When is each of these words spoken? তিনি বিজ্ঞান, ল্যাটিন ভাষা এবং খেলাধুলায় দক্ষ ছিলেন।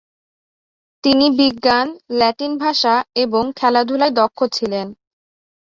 তিনি 1.03 1.25
বিজ্ঞান, 1.31 1.87
ল্যাটিন 2.11 2.53
ভাষা 2.57 2.95
এবং 3.15 3.43
খেলাধুলায় 3.55 4.13
দক্ষ 4.13 4.39
ছিলেন। 4.53 4.87